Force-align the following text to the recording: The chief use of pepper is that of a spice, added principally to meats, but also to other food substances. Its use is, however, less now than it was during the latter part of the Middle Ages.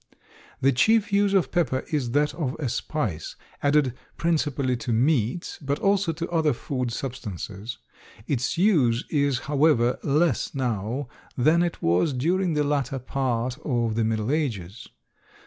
The 0.61 0.71
chief 0.71 1.13
use 1.13 1.35
of 1.35 1.51
pepper 1.51 1.85
is 1.91 2.09
that 2.09 2.33
of 2.33 2.55
a 2.57 2.69
spice, 2.69 3.35
added 3.61 3.93
principally 4.17 4.75
to 4.77 4.91
meats, 4.91 5.59
but 5.61 5.77
also 5.77 6.11
to 6.11 6.27
other 6.31 6.53
food 6.53 6.91
substances. 6.91 7.77
Its 8.25 8.57
use 8.57 9.05
is, 9.11 9.41
however, 9.41 9.99
less 10.01 10.55
now 10.55 11.07
than 11.37 11.61
it 11.61 11.83
was 11.83 12.13
during 12.13 12.53
the 12.55 12.63
latter 12.63 12.97
part 12.97 13.59
of 13.63 13.93
the 13.93 14.03
Middle 14.03 14.31
Ages. 14.31 14.87